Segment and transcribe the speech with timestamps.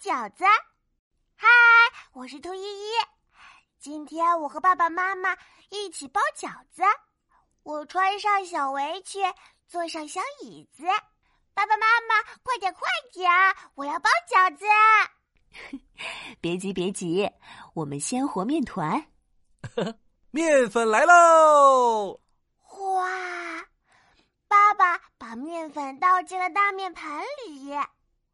[0.00, 0.44] 饺子。
[1.34, 1.48] 嗨，
[2.12, 2.92] 我是兔依依。
[3.80, 5.36] 今天我和爸爸妈妈
[5.70, 6.82] 一起包饺子。
[7.64, 9.22] 我穿上小围裙，
[9.66, 10.84] 坐上小椅子。
[11.52, 13.28] 爸爸妈妈，快点快点，
[13.74, 14.64] 我要包饺子。
[16.40, 17.28] 别急别急，
[17.74, 19.04] 我们先和面团。
[20.30, 22.20] 面粉来喽！
[22.78, 23.66] 哇，
[24.46, 27.04] 爸爸把面粉倒进了大面盆
[27.48, 27.74] 里。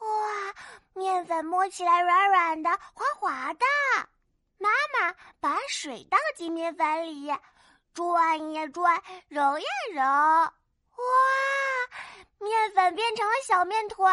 [0.00, 0.54] 哇，
[0.94, 3.64] 面粉摸起来软软的、滑滑的。
[4.58, 7.30] 妈妈把水倒进面粉里，
[7.92, 10.02] 转呀转，揉呀揉。
[10.02, 10.52] 哇，
[12.38, 14.12] 面粉变成了小面团。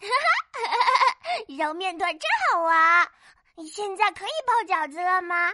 [0.00, 3.08] 哈哈，揉面团真好玩。
[3.56, 5.52] 你现在可以包饺子了吗？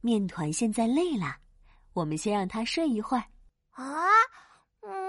[0.00, 1.36] 面团现在累了，
[1.94, 3.24] 我们先让它睡一会儿。
[3.72, 4.10] 啊，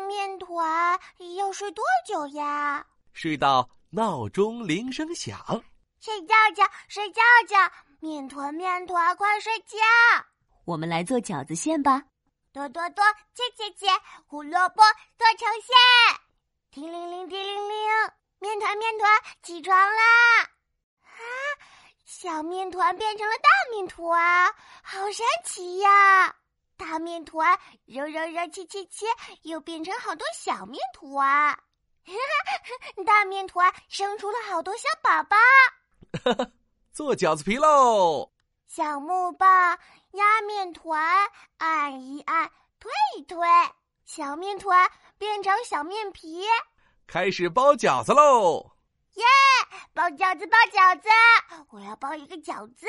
[0.07, 0.99] 面团
[1.35, 2.85] 要睡多久呀？
[3.21, 5.37] 睡到闹钟铃声响。
[5.99, 7.69] 睡觉觉，睡觉觉，
[7.99, 9.75] 面团面团，快睡觉。
[10.63, 12.01] 我们来做饺子馅吧。
[12.53, 13.03] 剁剁剁，
[13.35, 13.87] 切切切，
[14.25, 14.81] 胡萝卜
[15.17, 15.75] 做成馅。
[16.71, 17.77] 叮铃铃，叮铃铃，
[18.39, 19.11] 面团面团，
[19.43, 20.43] 起床啦！
[21.03, 21.19] 啊，
[22.05, 26.33] 小面团变成了大面团，好神奇呀！
[26.77, 29.05] 大面团揉揉揉，切切切，
[29.41, 31.59] 又变成好多小面团。
[33.05, 35.37] 大面团生出了好多小宝宝。
[36.91, 38.31] 做饺子皮喽！
[38.67, 39.79] 小木棒
[40.11, 43.47] 压面团，按一按，推一推，
[44.05, 46.45] 小面团变成小面皮。
[47.07, 48.71] 开始包饺子喽！
[49.15, 49.25] 耶！
[49.93, 51.09] 包饺子，包饺子！
[51.69, 52.85] 我要包一个饺子，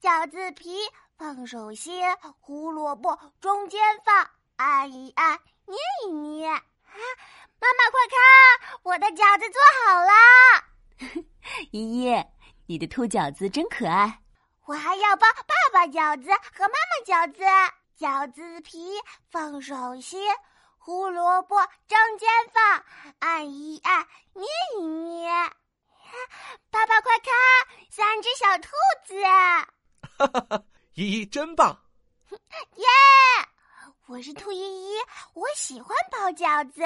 [0.00, 0.76] 饺子皮
[1.16, 2.02] 放手心，
[2.40, 5.76] 胡萝卜中间放，按一按，捏
[6.06, 6.48] 一捏。
[7.66, 7.68] 啊！
[7.68, 8.18] 妈妈快看，
[8.84, 11.24] 我的饺子做好了！
[11.72, 12.24] 依依，
[12.66, 14.22] 你的兔饺子真可爱。
[14.66, 17.42] 我还要包爸爸饺子和妈妈饺子，
[17.98, 18.92] 饺子皮
[19.30, 20.20] 放手心，
[20.78, 21.56] 胡萝卜
[21.88, 22.84] 中间放，
[23.18, 24.44] 按一按，捏
[24.78, 25.28] 一捏。
[26.70, 27.32] 爸爸快看，
[27.90, 28.68] 三只小兔
[29.04, 29.20] 子！
[30.18, 30.62] 哈哈哈，
[30.94, 31.76] 依依真棒！
[32.76, 32.86] 耶！
[34.06, 34.96] 我是兔依依，
[35.34, 36.82] 我喜欢包饺子。